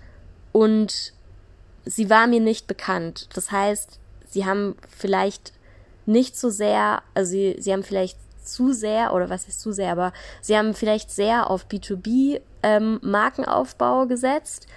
und 0.52 1.14
sie 1.86 2.10
war 2.10 2.28
mir 2.28 2.42
nicht 2.42 2.68
bekannt. 2.68 3.30
Das 3.34 3.52
heißt, 3.52 4.00
sie 4.28 4.46
haben 4.46 4.76
vielleicht 4.90 5.54
nicht 6.06 6.38
so 6.38 6.50
sehr, 6.50 7.02
also 7.14 7.32
sie, 7.32 7.56
sie 7.60 7.74
haben 7.74 7.84
vielleicht 7.84 8.18
zu 8.46 8.74
sehr, 8.74 9.14
oder 9.14 9.30
was 9.30 9.48
ist 9.48 9.62
zu 9.62 9.72
sehr, 9.72 9.92
aber 9.92 10.14
sie 10.42 10.58
haben 10.58 10.74
vielleicht 10.74 11.12
sehr 11.12 11.50
auf 11.50 11.68
B2B 11.68 12.42
ähm, 12.64 13.00
gesetzt, 14.08 14.68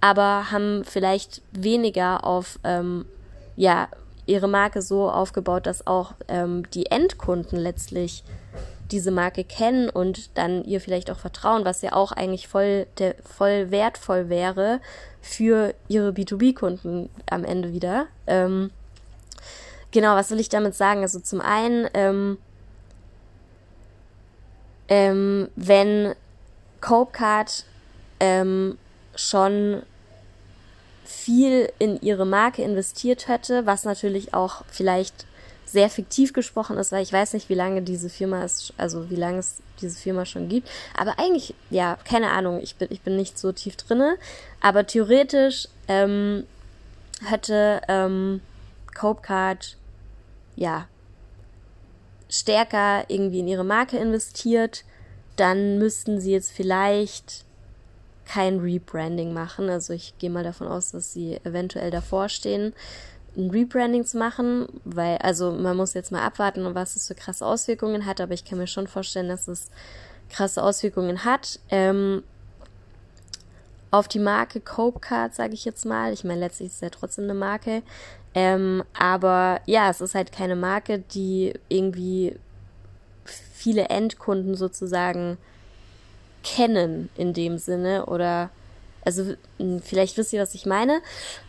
aber 0.00 0.50
haben 0.50 0.84
vielleicht 0.84 1.42
weniger 1.52 2.24
auf 2.24 2.58
ähm, 2.64 3.06
ja 3.56 3.88
ihre 4.26 4.48
Marke 4.48 4.82
so 4.82 5.10
aufgebaut, 5.10 5.66
dass 5.66 5.86
auch 5.86 6.12
ähm, 6.28 6.70
die 6.70 6.86
Endkunden 6.86 7.58
letztlich 7.58 8.22
diese 8.90 9.10
Marke 9.10 9.44
kennen 9.44 9.88
und 9.88 10.36
dann 10.36 10.64
ihr 10.64 10.80
vielleicht 10.80 11.10
auch 11.10 11.18
vertrauen, 11.18 11.64
was 11.64 11.82
ja 11.82 11.92
auch 11.92 12.12
eigentlich 12.12 12.48
voll, 12.48 12.86
der, 12.98 13.14
voll 13.24 13.70
wertvoll 13.70 14.28
wäre 14.28 14.80
für 15.20 15.74
ihre 15.88 16.10
B2B-Kunden 16.10 17.10
am 17.28 17.44
Ende 17.44 17.72
wieder. 17.72 18.06
Ähm, 18.26 18.70
genau, 19.90 20.14
was 20.14 20.30
will 20.30 20.40
ich 20.40 20.48
damit 20.48 20.74
sagen? 20.74 21.02
Also 21.02 21.20
zum 21.20 21.40
einen, 21.40 21.88
ähm, 21.94 22.38
ähm, 24.88 25.48
wenn 25.56 26.14
Copecard 26.80 27.64
ähm, 28.20 28.78
schon 29.14 29.82
viel 31.04 31.70
in 31.78 32.00
ihre 32.00 32.26
Marke 32.26 32.62
investiert 32.62 33.28
hätte, 33.28 33.66
was 33.66 33.84
natürlich 33.84 34.34
auch 34.34 34.62
vielleicht 34.68 35.26
sehr 35.64 35.90
fiktiv 35.90 36.32
gesprochen 36.32 36.78
ist, 36.78 36.92
weil 36.92 37.02
ich 37.02 37.12
weiß 37.12 37.34
nicht, 37.34 37.48
wie 37.48 37.54
lange 37.54 37.82
diese 37.82 38.08
Firma 38.08 38.44
ist, 38.44 38.72
also 38.78 39.10
wie 39.10 39.16
lange 39.16 39.38
es 39.38 39.56
diese 39.80 39.98
Firma 39.98 40.24
schon 40.24 40.48
gibt. 40.48 40.68
Aber 40.96 41.18
eigentlich, 41.18 41.54
ja, 41.70 41.98
keine 42.04 42.30
Ahnung, 42.30 42.60
ich 42.62 42.76
bin, 42.76 42.88
ich 42.90 43.02
bin 43.02 43.16
nicht 43.16 43.38
so 43.38 43.52
tief 43.52 43.76
drinne. 43.76 44.16
Aber 44.60 44.86
theoretisch 44.86 45.68
ähm, 45.86 46.44
hätte 47.24 47.82
ähm, 47.88 48.40
Copecard, 48.94 49.76
ja, 50.56 50.88
stärker 52.28 53.04
irgendwie 53.08 53.40
in 53.40 53.48
ihre 53.48 53.64
Marke 53.64 53.96
investiert, 53.96 54.84
dann 55.36 55.78
müssten 55.78 56.20
sie 56.20 56.32
jetzt 56.32 56.52
vielleicht 56.52 57.44
kein 58.26 58.58
Rebranding 58.60 59.32
machen. 59.32 59.70
Also 59.70 59.92
ich 59.94 60.14
gehe 60.18 60.30
mal 60.30 60.44
davon 60.44 60.68
aus, 60.68 60.90
dass 60.90 61.12
sie 61.12 61.38
eventuell 61.44 61.90
davor 61.90 62.28
stehen, 62.28 62.74
ein 63.36 63.50
Rebranding 63.50 64.04
zu 64.04 64.18
machen, 64.18 64.66
weil, 64.84 65.18
also 65.18 65.52
man 65.52 65.76
muss 65.76 65.94
jetzt 65.94 66.12
mal 66.12 66.22
abwarten, 66.22 66.74
was 66.74 66.96
es 66.96 67.06
für 67.06 67.14
krasse 67.14 67.46
Auswirkungen 67.46 68.04
hat, 68.04 68.20
aber 68.20 68.34
ich 68.34 68.44
kann 68.44 68.58
mir 68.58 68.66
schon 68.66 68.88
vorstellen, 68.88 69.28
dass 69.28 69.48
es 69.48 69.70
krasse 70.28 70.62
Auswirkungen 70.62 71.24
hat. 71.24 71.60
Ähm, 71.70 72.22
auf 73.90 74.08
die 74.08 74.18
Marke 74.18 74.60
Copecard, 74.60 75.34
sage 75.34 75.54
ich 75.54 75.64
jetzt 75.64 75.86
mal. 75.86 76.12
Ich 76.12 76.24
meine, 76.24 76.40
letztlich 76.40 76.68
ist 76.68 76.74
es 76.74 76.80
ja 76.80 76.90
trotzdem 76.90 77.24
eine 77.24 77.34
Marke. 77.34 77.82
Ähm, 78.40 78.84
aber 78.96 79.60
ja, 79.66 79.90
es 79.90 80.00
ist 80.00 80.14
halt 80.14 80.30
keine 80.30 80.54
Marke, 80.54 81.00
die 81.00 81.54
irgendwie 81.68 82.36
viele 83.24 83.88
Endkunden 83.88 84.54
sozusagen 84.54 85.38
kennen 86.44 87.08
in 87.16 87.34
dem 87.34 87.58
Sinne 87.58 88.06
oder 88.06 88.50
also 89.04 89.34
vielleicht 89.82 90.16
wisst 90.18 90.32
ihr, 90.32 90.40
was 90.40 90.54
ich 90.54 90.66
meine. 90.66 91.00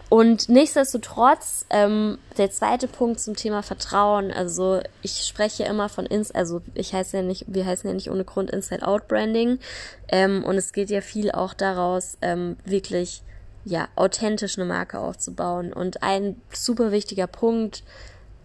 Und 0.10 0.50
nichtsdestotrotz, 0.50 1.67
ähm, 1.69 2.17
der 2.39 2.50
zweite 2.50 2.88
Punkt 2.88 3.19
zum 3.19 3.36
Thema 3.36 3.62
Vertrauen. 3.62 4.31
Also 4.31 4.81
ich 5.03 5.27
spreche 5.27 5.65
immer 5.65 5.89
von 5.89 6.08
Ins, 6.08 6.31
also 6.31 6.63
ich 6.74 6.96
heiße 6.96 7.17
ja 7.17 7.24
nicht, 7.24 7.46
wir 7.48 7.67
heißen 7.67 7.88
ja 7.88 7.93
nicht 7.93 8.10
ohne 8.10 8.25
Grund 8.25 8.50
Inside-Out-Branding. 8.50 9.60
Ähm, 10.08 10.43
und 10.43 10.58
es 10.58 10.74
geht 10.74 10.89
ja 10.89 11.01
viel 11.01 11.29
auch 11.29 11.53
daraus, 11.53 12.17
ähm, 12.24 12.58
wirklich 12.65 13.22
ja 13.66 13.88
authentisch 13.96 14.58
eine 14.58 14.68
Marke 14.68 15.00
aufzubauen. 15.00 15.74
Und 15.74 16.04
ein 16.04 16.42
super 16.51 16.92
wichtiger 16.92 17.28
Punkt 17.28 17.84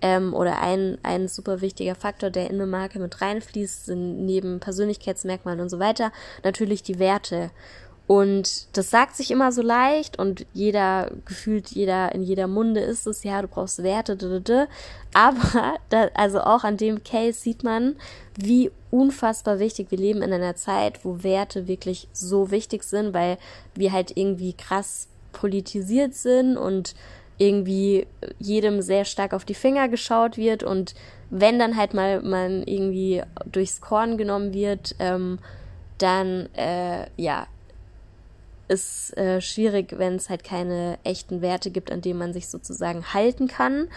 ähm, 0.02 0.34
oder 0.34 0.60
ein, 0.60 0.98
ein 1.02 1.28
super 1.28 1.60
wichtiger 1.60 1.94
Faktor, 1.94 2.30
der 2.30 2.50
in 2.50 2.56
eine 2.56 2.66
Marke 2.66 2.98
mit 2.98 3.20
reinfließt, 3.20 3.86
sind 3.86 4.24
neben 4.24 4.60
Persönlichkeitsmerkmalen 4.60 5.60
und 5.60 5.70
so 5.70 5.78
weiter 5.78 6.12
natürlich 6.42 6.82
die 6.82 6.98
Werte. 6.98 7.50
Und 8.06 8.76
das 8.76 8.90
sagt 8.90 9.16
sich 9.16 9.30
immer 9.30 9.50
so 9.50 9.62
leicht 9.62 10.18
und 10.18 10.44
jeder, 10.52 11.10
gefühlt 11.24 11.70
jeder, 11.70 12.14
in 12.14 12.22
jeder 12.22 12.46
Munde 12.46 12.80
ist 12.80 13.06
es, 13.06 13.24
ja, 13.24 13.40
du 13.40 13.48
brauchst 13.48 13.82
Werte, 13.82 14.16
d 14.16 14.26
-d 14.26 14.40
-d. 14.40 14.66
aber 15.14 15.76
da, 15.88 16.08
also 16.12 16.40
auch 16.40 16.64
an 16.64 16.76
dem 16.76 17.02
Case 17.02 17.40
sieht 17.40 17.64
man, 17.64 17.96
wie 18.36 18.70
unfassbar 18.90 19.58
wichtig 19.58 19.90
wir 19.90 19.98
leben 19.98 20.20
in 20.20 20.34
einer 20.34 20.54
Zeit, 20.54 21.02
wo 21.04 21.22
Werte 21.22 21.66
wirklich 21.66 22.08
so 22.12 22.50
wichtig 22.50 22.82
sind, 22.84 23.14
weil 23.14 23.38
wir 23.74 23.90
halt 23.92 24.16
irgendwie 24.16 24.52
krass 24.52 25.08
politisiert 25.32 26.14
sind 26.14 26.58
und 26.58 26.94
irgendwie 27.38 28.06
jedem 28.38 28.82
sehr 28.82 29.06
stark 29.06 29.32
auf 29.32 29.46
die 29.46 29.54
Finger 29.54 29.88
geschaut 29.88 30.36
wird 30.36 30.62
und 30.62 30.94
wenn 31.30 31.58
dann 31.58 31.76
halt 31.76 31.94
mal 31.94 32.22
man 32.22 32.62
irgendwie 32.64 33.22
durchs 33.46 33.80
Korn 33.80 34.18
genommen 34.18 34.52
wird, 34.52 34.94
ähm, 34.98 35.38
dann 35.98 36.48
äh, 36.54 37.06
ja 37.16 37.46
ist 38.68 39.16
äh, 39.16 39.40
schwierig, 39.40 39.98
wenn 39.98 40.16
es 40.16 40.30
halt 40.30 40.44
keine 40.44 40.98
echten 41.04 41.42
Werte 41.42 41.70
gibt, 41.70 41.92
an 41.92 42.00
denen 42.00 42.18
man 42.18 42.32
sich 42.32 42.48
sozusagen 42.48 43.12
halten 43.12 43.48
kann. 43.48 43.88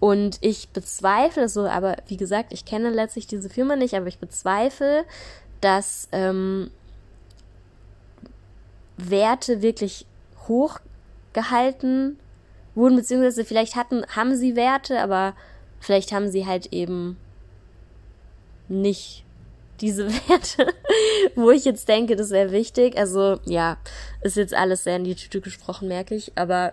Und 0.00 0.38
ich 0.40 0.68
bezweifle 0.70 1.48
so, 1.48 1.66
aber 1.66 1.96
wie 2.08 2.16
gesagt, 2.16 2.52
ich 2.52 2.64
kenne 2.64 2.90
letztlich 2.90 3.26
diese 3.26 3.48
Firma 3.48 3.76
nicht, 3.76 3.94
aber 3.94 4.06
ich 4.06 4.18
bezweifle, 4.18 5.04
dass 5.60 6.08
ähm, 6.10 6.70
Werte 8.96 9.62
wirklich 9.62 10.06
hoch 10.48 10.80
gehalten 11.32 12.18
wurden, 12.74 12.96
beziehungsweise 12.96 13.44
vielleicht 13.44 13.76
hatten, 13.76 14.04
haben 14.08 14.34
sie 14.34 14.56
Werte, 14.56 15.00
aber 15.00 15.34
vielleicht 15.80 16.12
haben 16.12 16.30
sie 16.30 16.46
halt 16.46 16.72
eben 16.72 17.16
nicht 18.68 19.24
diese 19.82 20.08
Werte, 20.28 20.66
wo 21.34 21.50
ich 21.50 21.64
jetzt 21.64 21.88
denke, 21.88 22.16
das 22.16 22.30
wäre 22.30 22.52
wichtig. 22.52 22.96
Also 22.96 23.38
ja, 23.44 23.76
ist 24.22 24.36
jetzt 24.36 24.54
alles 24.54 24.84
sehr 24.84 24.96
in 24.96 25.04
die 25.04 25.14
Tüte 25.14 25.40
gesprochen, 25.40 25.88
merke 25.88 26.14
ich. 26.14 26.32
Aber 26.36 26.72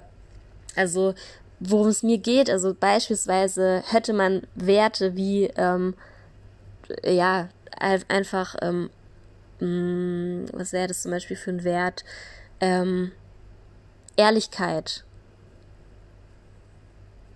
also 0.75 1.13
worum 1.59 1.87
es 1.87 2.03
mir 2.03 2.19
geht, 2.19 2.49
also 2.49 2.73
beispielsweise 2.73 3.83
hätte 3.87 4.13
man 4.13 4.43
Werte 4.55 5.15
wie 5.17 5.45
ähm, 5.57 5.95
ja 7.03 7.49
einfach 8.07 8.55
ähm, 8.61 8.89
mh, 9.59 9.67
mm, 9.67 10.45
was 10.53 10.71
wäre 10.71 10.87
das 10.87 11.01
zum 11.01 11.11
Beispiel 11.11 11.35
für 11.35 11.51
ein 11.51 11.63
Wert 11.63 12.05
ähm, 12.61 13.11
Ehrlichkeit 14.15 15.03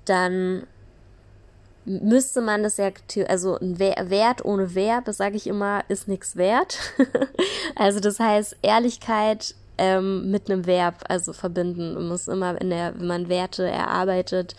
dann 0.05 0.67
müsste 1.85 2.41
man 2.41 2.63
das 2.63 2.77
ja, 2.77 2.91
also 3.27 3.57
ein 3.57 3.79
Wert 3.79 4.45
ohne 4.45 4.75
Verb, 4.75 5.05
das 5.05 5.17
sage 5.17 5.35
ich 5.35 5.47
immer, 5.47 5.83
ist 5.87 6.07
nichts 6.07 6.35
wert. 6.35 6.79
also 7.75 7.99
das 7.99 8.19
heißt, 8.19 8.57
Ehrlichkeit 8.61 9.55
ähm, 9.77 10.29
mit 10.31 10.49
einem 10.49 10.65
Verb, 10.65 11.03
also 11.07 11.33
verbinden. 11.33 11.93
Man 11.95 12.07
muss 12.07 12.27
immer, 12.27 12.59
in 12.61 12.69
der, 12.69 12.99
wenn 12.99 13.07
man 13.07 13.29
Werte 13.29 13.65
erarbeitet, 13.67 14.55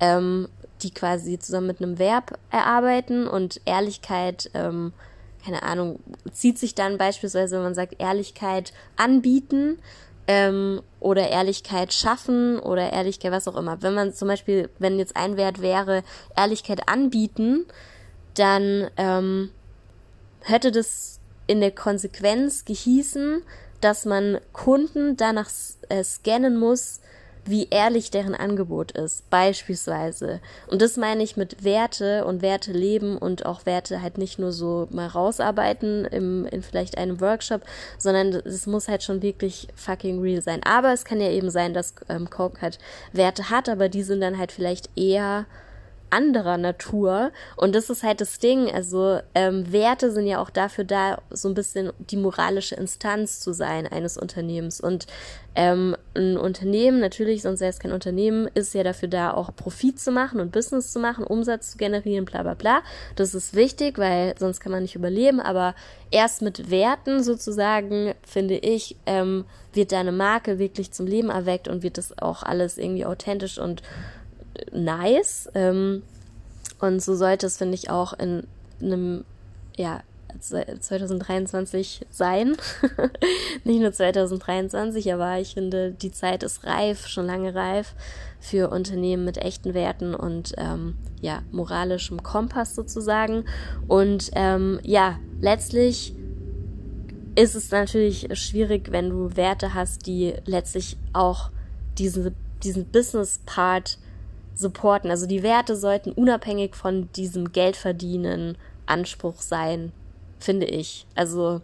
ähm, 0.00 0.48
die 0.82 0.90
quasi 0.90 1.38
zusammen 1.38 1.68
mit 1.68 1.80
einem 1.80 1.98
Verb 1.98 2.38
erarbeiten 2.50 3.26
und 3.26 3.60
Ehrlichkeit, 3.64 4.50
ähm, 4.54 4.92
keine 5.44 5.62
Ahnung, 5.62 6.00
zieht 6.32 6.58
sich 6.58 6.74
dann 6.74 6.98
beispielsweise, 6.98 7.56
wenn 7.56 7.62
man 7.62 7.74
sagt 7.74 7.94
Ehrlichkeit 7.98 8.72
anbieten, 8.96 9.78
ähm, 10.28 10.82
oder 11.00 11.28
Ehrlichkeit 11.28 11.92
schaffen 11.92 12.58
oder 12.58 12.92
Ehrlichkeit, 12.92 13.32
was 13.32 13.48
auch 13.48 13.56
immer. 13.56 13.82
Wenn 13.82 13.94
man 13.94 14.12
zum 14.12 14.28
Beispiel, 14.28 14.70
wenn 14.78 14.98
jetzt 14.98 15.16
ein 15.16 15.36
Wert 15.36 15.62
wäre, 15.62 16.02
Ehrlichkeit 16.36 16.88
anbieten, 16.88 17.66
dann 18.34 18.90
ähm, 18.96 19.50
hätte 20.40 20.72
das 20.72 21.20
in 21.46 21.60
der 21.60 21.70
Konsequenz 21.70 22.64
gehießen, 22.64 23.42
dass 23.80 24.04
man 24.04 24.40
Kunden 24.52 25.16
danach 25.16 25.50
äh, 25.88 26.02
scannen 26.02 26.56
muss, 26.56 27.00
wie 27.46 27.68
ehrlich 27.70 28.10
deren 28.10 28.34
Angebot 28.34 28.92
ist, 28.92 29.28
beispielsweise. 29.30 30.40
Und 30.66 30.82
das 30.82 30.96
meine 30.96 31.22
ich 31.22 31.36
mit 31.36 31.64
Werte 31.64 32.24
und 32.24 32.42
Werte 32.42 32.72
leben 32.72 33.16
und 33.16 33.46
auch 33.46 33.66
Werte 33.66 34.02
halt 34.02 34.18
nicht 34.18 34.38
nur 34.38 34.52
so 34.52 34.88
mal 34.90 35.06
rausarbeiten 35.06 36.04
im, 36.06 36.46
in 36.46 36.62
vielleicht 36.62 36.98
einem 36.98 37.20
Workshop, 37.20 37.62
sondern 37.98 38.32
es 38.32 38.66
muss 38.66 38.88
halt 38.88 39.02
schon 39.02 39.22
wirklich 39.22 39.68
fucking 39.74 40.20
real 40.20 40.42
sein. 40.42 40.60
Aber 40.64 40.92
es 40.92 41.04
kann 41.04 41.20
ja 41.20 41.30
eben 41.30 41.50
sein, 41.50 41.74
dass 41.74 41.94
ähm, 42.08 42.28
Coke 42.30 42.60
halt 42.60 42.78
Werte 43.12 43.50
hat, 43.50 43.68
aber 43.68 43.88
die 43.88 44.02
sind 44.02 44.20
dann 44.20 44.38
halt 44.38 44.52
vielleicht 44.52 44.90
eher 44.96 45.46
anderer 46.10 46.58
Natur. 46.58 47.32
Und 47.56 47.74
das 47.74 47.90
ist 47.90 48.02
halt 48.02 48.20
das 48.20 48.38
Ding. 48.38 48.70
Also 48.70 49.20
ähm, 49.34 49.72
Werte 49.72 50.10
sind 50.10 50.26
ja 50.26 50.40
auch 50.40 50.50
dafür 50.50 50.84
da, 50.84 51.20
so 51.30 51.48
ein 51.48 51.54
bisschen 51.54 51.92
die 51.98 52.16
moralische 52.16 52.74
Instanz 52.74 53.40
zu 53.40 53.52
sein 53.52 53.86
eines 53.86 54.16
Unternehmens. 54.16 54.80
Und 54.80 55.06
ähm, 55.54 55.96
ein 56.14 56.36
Unternehmen, 56.36 57.00
natürlich, 57.00 57.42
sonst 57.42 57.60
wäre 57.60 57.70
es 57.70 57.78
kein 57.78 57.92
Unternehmen, 57.92 58.48
ist 58.54 58.74
ja 58.74 58.82
dafür 58.82 59.08
da, 59.08 59.32
auch 59.32 59.54
Profit 59.56 59.98
zu 59.98 60.12
machen 60.12 60.38
und 60.38 60.52
Business 60.52 60.92
zu 60.92 60.98
machen, 60.98 61.24
Umsatz 61.24 61.72
zu 61.72 61.78
generieren, 61.78 62.26
bla 62.26 62.42
bla 62.42 62.54
bla. 62.54 62.82
Das 63.16 63.34
ist 63.34 63.54
wichtig, 63.54 63.98
weil 63.98 64.34
sonst 64.38 64.60
kann 64.60 64.72
man 64.72 64.82
nicht 64.82 64.94
überleben. 64.96 65.40
Aber 65.40 65.74
erst 66.10 66.42
mit 66.42 66.70
Werten 66.70 67.22
sozusagen, 67.22 68.14
finde 68.22 68.56
ich, 68.56 68.96
ähm, 69.06 69.46
wird 69.72 69.92
deine 69.92 70.12
Marke 70.12 70.58
wirklich 70.58 70.92
zum 70.92 71.06
Leben 71.06 71.30
erweckt 71.30 71.68
und 71.68 71.82
wird 71.82 71.98
das 71.98 72.18
auch 72.18 72.42
alles 72.42 72.78
irgendwie 72.78 73.06
authentisch 73.06 73.58
und 73.58 73.82
nice. 74.72 75.48
Ähm, 75.54 76.02
und 76.80 77.02
so 77.02 77.14
sollte 77.14 77.46
es, 77.46 77.56
finde 77.56 77.74
ich, 77.74 77.90
auch 77.90 78.12
in 78.12 78.46
einem, 78.80 79.24
ja, 79.76 80.02
2023 80.38 82.06
sein. 82.10 82.56
Nicht 83.64 83.80
nur 83.80 83.92
2023, 83.92 85.12
aber 85.12 85.38
ich 85.38 85.54
finde, 85.54 85.92
die 85.92 86.12
Zeit 86.12 86.42
ist 86.42 86.64
reif, 86.64 87.06
schon 87.06 87.26
lange 87.26 87.54
reif 87.54 87.94
für 88.38 88.70
Unternehmen 88.70 89.24
mit 89.24 89.38
echten 89.38 89.74
Werten 89.74 90.14
und 90.14 90.52
ähm, 90.58 90.96
ja, 91.20 91.42
moralischem 91.50 92.22
Kompass 92.22 92.74
sozusagen. 92.74 93.44
Und 93.88 94.30
ähm, 94.34 94.78
ja, 94.82 95.18
letztlich 95.40 96.14
ist 97.34 97.54
es 97.54 97.70
natürlich 97.70 98.28
schwierig, 98.32 98.92
wenn 98.92 99.10
du 99.10 99.36
Werte 99.36 99.74
hast, 99.74 100.06
die 100.06 100.34
letztlich 100.44 100.96
auch 101.12 101.50
diese, 101.98 102.32
diesen 102.62 102.86
Business-Part 102.86 103.98
supporten. 104.56 105.10
Also 105.10 105.26
die 105.26 105.42
Werte 105.42 105.76
sollten 105.76 106.10
unabhängig 106.10 106.74
von 106.74 107.08
diesem 107.12 107.52
Geldverdienen 107.52 108.58
Anspruch 108.86 109.40
sein, 109.40 109.92
finde 110.40 110.66
ich. 110.66 111.06
Also 111.14 111.60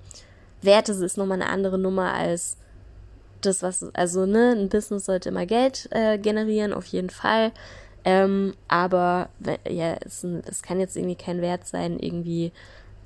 Werte 0.61 0.93
ist 0.93 1.17
nochmal 1.17 1.41
eine 1.43 1.51
andere 1.51 1.79
Nummer 1.79 2.13
als 2.13 2.59
das, 3.41 3.63
was, 3.63 3.85
also 3.95 4.27
ne, 4.27 4.55
ein 4.57 4.69
Business 4.69 5.07
sollte 5.07 5.31
immer 5.31 5.47
Geld 5.47 5.89
äh, 5.91 6.19
generieren, 6.19 6.73
auf 6.73 6.87
jeden 6.87 7.11
Fall. 7.11 7.51
Ähm, 8.05 8.55
aber 8.69 9.29
ja, 9.69 9.97
es, 10.05 10.25
es, 10.25 10.63
kann 10.63 10.81
jetzt 10.81 10.97
irgendwie 10.97 11.17
kein 11.17 11.41
Wert 11.41 11.67
sein, 11.67 11.99
irgendwie 11.99 12.53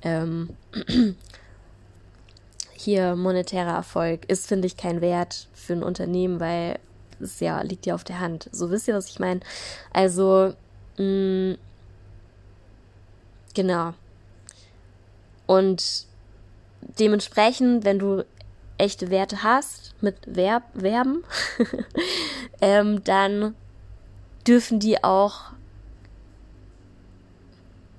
ähm, 0.01 0.49
hier 2.73 3.15
monetärer 3.15 3.75
Erfolg 3.75 4.25
ist, 4.27 4.47
finde 4.47 4.67
ich, 4.67 4.77
kein 4.77 5.01
Wert 5.01 5.47
für 5.53 5.73
ein 5.73 5.83
Unternehmen, 5.83 6.39
weil 6.39 6.79
es 7.19 7.39
ja, 7.39 7.61
liegt 7.61 7.85
ja 7.85 7.95
auf 7.95 8.03
der 8.03 8.19
Hand. 8.19 8.49
So 8.51 8.71
wisst 8.71 8.87
ihr, 8.87 8.95
was 8.95 9.09
ich 9.09 9.19
meine? 9.19 9.41
Also, 9.93 10.53
mh, 10.97 11.03
mm, 11.03 11.57
genau. 13.53 13.93
Und 15.45 16.05
dementsprechend, 16.99 17.85
wenn 17.85 17.99
du 17.99 18.25
echte 18.77 19.09
Werte 19.09 19.43
hast 19.43 19.95
mit 20.01 20.15
Verb, 20.27 20.63
Verben, 20.77 21.23
ähm, 22.61 23.03
dann 23.03 23.55
dürfen 24.45 24.79
die 24.79 25.03
auch 25.03 25.51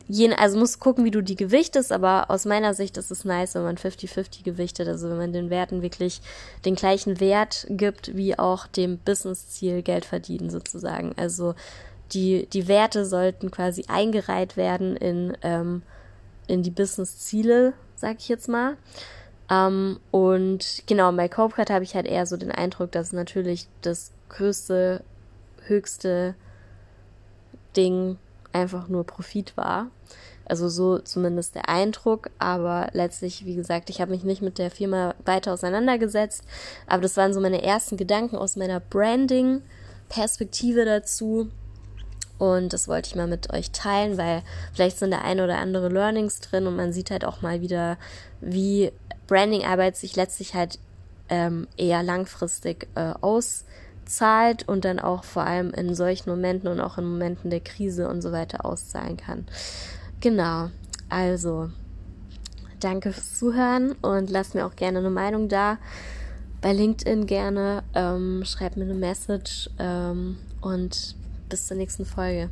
je, 0.09 0.33
also 0.35 0.59
musst 0.59 0.81
gucken, 0.81 1.05
wie 1.05 1.11
du 1.11 1.23
die 1.23 1.37
gewichtest, 1.37 1.93
aber 1.93 2.31
aus 2.31 2.47
meiner 2.47 2.75
Sicht 2.75 2.97
ist 2.97 3.11
es 3.11 3.25
nice, 3.25 3.55
wenn 3.55 3.63
man 3.63 3.77
50-50 3.77 4.43
gewichtet, 4.43 4.89
also 4.89 5.09
wenn 5.11 5.19
man 5.19 5.33
den 5.33 5.51
Werten 5.51 5.83
wirklich 5.83 6.21
den 6.65 6.75
gleichen 6.75 7.21
Wert 7.21 7.67
gibt, 7.69 8.17
wie 8.17 8.39
auch 8.39 8.67
dem 8.67 8.99
Business-Ziel 8.99 9.83
Geld 9.83 10.07
verdienen 10.07 10.51
sozusagen. 10.51 11.13
Also 11.17 11.55
die, 12.13 12.47
die 12.47 12.69
Werte 12.69 13.05
sollten 13.05 13.51
quasi 13.51 13.85
eingereiht 13.89 14.57
werden 14.57 14.97
in, 14.97 15.37
ähm, 15.43 15.83
in 16.47 16.63
die 16.63 16.71
Business-Ziele, 16.71 17.75
sag 17.97 18.17
ich 18.19 18.29
jetzt 18.29 18.49
mal. 18.49 18.77
Ähm, 19.51 20.01
und 20.11 20.85
genau, 20.87 21.13
bei 21.13 21.29
Copecard 21.29 21.71
habe 21.71 21.85
ich 21.85 21.95
halt 21.95 22.07
eher 22.07 22.25
so 22.25 22.39
den 22.39 22.51
Eindruck, 22.51 22.93
dass 22.93 23.13
natürlich 23.13 23.69
das 23.83 24.13
größte, 24.31 25.03
höchste 25.67 26.35
Ding 27.77 28.17
einfach 28.53 28.89
nur 28.89 29.05
Profit 29.05 29.57
war. 29.57 29.91
Also 30.45 30.69
so 30.69 30.99
zumindest 30.99 31.55
der 31.55 31.69
Eindruck. 31.69 32.31
Aber 32.39 32.89
letztlich, 32.93 33.45
wie 33.45 33.55
gesagt, 33.55 33.91
ich 33.91 34.01
habe 34.01 34.13
mich 34.13 34.25
nicht 34.25 34.43
mit 34.43 34.59
der 34.59 34.71
Firma 34.71 35.15
weiter 35.25 35.53
auseinandergesetzt. 35.53 36.45
Aber 36.87 37.03
das 37.03 37.17
waren 37.17 37.35
so 37.35 37.41
meine 37.41 37.63
ersten 37.63 37.97
Gedanken 37.97 38.37
aus 38.37 38.57
meiner 38.57 38.81
Branding-Perspektive 38.81 40.85
dazu. 40.85 41.51
Und 42.39 42.73
das 42.73 42.89
wollte 42.89 43.09
ich 43.09 43.17
mal 43.17 43.27
mit 43.27 43.53
euch 43.53 43.73
teilen, 43.73 44.17
weil 44.17 44.43
vielleicht 44.73 44.99
sind 44.99 45.11
da 45.11 45.19
ein 45.19 45.41
oder 45.41 45.59
andere 45.59 45.89
Learnings 45.89 46.41
drin 46.41 46.69
und 46.69 46.77
man 46.77 46.93
sieht 46.93 47.11
halt 47.11 47.25
auch 47.25 47.43
mal 47.43 47.61
wieder, 47.61 47.99
wie 48.41 48.93
Branding-Arbeit 49.27 49.97
sich 49.97 50.15
letztlich 50.15 50.55
halt 50.55 50.79
ähm, 51.29 51.67
eher 51.77 52.05
langfristig 52.05 52.87
äh, 52.95 53.13
aus 53.21 53.65
zahlt 54.09 54.69
und 54.69 54.85
dann 54.85 54.99
auch 54.99 55.25
vor 55.25 55.45
allem 55.45 55.71
in 55.71 55.95
solchen 55.95 56.31
Momenten 56.31 56.69
und 56.69 56.81
auch 56.81 56.99
in 56.99 57.05
Momenten 57.05 57.51
der 57.51 57.61
Krise 57.61 58.09
und 58.09 58.23
so 58.23 58.33
weiter 58.33 58.65
auszahlen 58.65 59.17
kann. 59.17 59.47
Genau, 60.21 60.71
also 61.09 61.71
danke 62.81 63.13
fürs 63.13 63.39
Zuhören 63.39 63.93
und 64.03 64.31
lasst 64.31 64.55
mir 64.55 64.67
auch 64.67 64.77
gerne 64.77 64.99
eine 64.99 65.11
Meinung 65.11 65.49
da. 65.49 65.79
Bei 66.61 66.73
LinkedIn 66.73 67.27
gerne, 67.27 67.85
ähm, 67.95 68.43
schreibt 68.45 68.77
mir 68.77 68.85
eine 68.85 68.95
Message 68.95 69.71
ähm, 69.79 70.39
und 70.61 71.15
bis 71.49 71.67
zur 71.67 71.77
nächsten 71.77 72.05
Folge. 72.05 72.51